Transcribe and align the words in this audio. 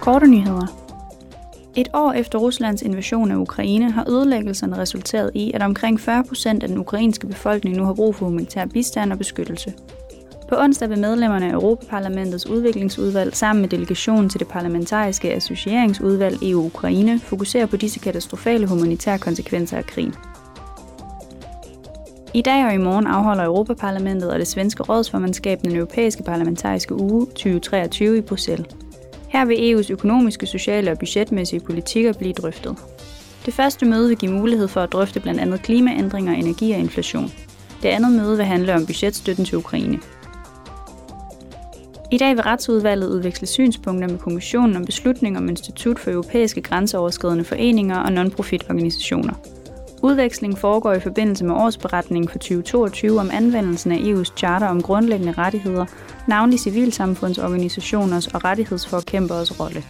Korte 0.00 0.26
nyheder. 0.26 0.66
Et 1.76 1.88
år 1.94 2.12
efter 2.12 2.38
Ruslands 2.38 2.82
invasion 2.82 3.30
af 3.30 3.36
Ukraine 3.36 3.90
har 3.90 4.10
ødelæggelserne 4.10 4.78
resulteret 4.78 5.30
i, 5.34 5.52
at 5.54 5.62
omkring 5.62 6.00
40 6.00 6.24
procent 6.24 6.62
af 6.62 6.68
den 6.68 6.78
ukrainske 6.78 7.26
befolkning 7.26 7.76
nu 7.76 7.84
har 7.84 7.94
brug 7.94 8.14
for 8.14 8.26
humanitær 8.26 8.66
bistand 8.66 9.12
og 9.12 9.18
beskyttelse. 9.18 9.74
På 10.48 10.56
onsdag 10.58 10.90
vil 10.90 10.98
medlemmerne 10.98 11.46
af 11.46 11.52
Europaparlamentets 11.52 12.46
udviklingsudvalg 12.46 13.36
sammen 13.36 13.60
med 13.60 13.68
delegationen 13.68 14.28
til 14.28 14.40
det 14.40 14.48
parlamentariske 14.48 15.32
associeringsudvalg 15.34 16.42
EU-Ukraine 16.42 17.18
fokusere 17.18 17.66
på 17.66 17.76
disse 17.76 17.98
katastrofale 17.98 18.66
humanitære 18.66 19.18
konsekvenser 19.18 19.76
af 19.76 19.86
krigen. 19.86 20.14
I 22.34 22.42
dag 22.42 22.66
og 22.66 22.74
i 22.74 22.78
morgen 22.78 23.06
afholder 23.06 23.44
Europaparlamentet 23.44 24.32
og 24.32 24.38
det 24.38 24.46
svenske 24.46 24.82
rådsformandskab 24.82 25.60
den 25.62 25.76
europæiske 25.76 26.22
parlamentariske 26.22 26.94
uge 26.94 27.26
2023 27.26 28.18
i 28.18 28.20
Bruxelles. 28.20 28.79
Her 29.30 29.44
vil 29.44 29.74
EU's 29.74 29.92
økonomiske, 29.92 30.46
sociale 30.46 30.90
og 30.90 30.98
budgetmæssige 30.98 31.60
politikker 31.60 32.12
blive 32.12 32.32
drøftet. 32.32 32.76
Det 33.46 33.54
første 33.54 33.86
møde 33.86 34.08
vil 34.08 34.18
give 34.18 34.32
mulighed 34.32 34.68
for 34.68 34.80
at 34.80 34.92
drøfte 34.92 35.20
blandt 35.20 35.40
andet 35.40 35.62
klimaændringer, 35.62 36.32
energi 36.32 36.72
og 36.72 36.78
inflation. 36.78 37.32
Det 37.82 37.88
andet 37.88 38.12
møde 38.12 38.36
vil 38.36 38.46
handle 38.46 38.74
om 38.74 38.86
budgetstøtten 38.86 39.44
til 39.44 39.58
Ukraine. 39.58 39.98
I 42.12 42.18
dag 42.18 42.36
vil 42.36 42.42
retsudvalget 42.42 43.08
udveksle 43.08 43.46
synspunkter 43.46 44.08
med 44.08 44.18
kommissionen 44.18 44.76
om 44.76 44.84
beslutning 44.84 45.38
om 45.38 45.48
Institut 45.48 45.98
for 45.98 46.10
Europæiske 46.10 46.60
Grænseoverskridende 46.60 47.44
Foreninger 47.44 47.98
og 47.98 48.12
non-profit-organisationer. 48.12 49.34
Udvekslingen 50.02 50.56
foregår 50.56 50.92
i 50.92 51.00
forbindelse 51.00 51.44
med 51.44 51.54
årsberetningen 51.54 52.28
for 52.28 52.38
2022 52.38 53.20
om 53.20 53.30
anvendelsen 53.32 53.92
af 53.92 53.96
EU's 53.96 54.36
charter 54.36 54.66
om 54.66 54.82
grundlæggende 54.82 55.32
rettigheder, 55.32 55.86
navnlig 56.28 56.60
civilsamfundsorganisationers 56.60 58.26
og 58.26 58.44
rettighedsforkæmperes 58.44 59.60
rolle. 59.60 59.84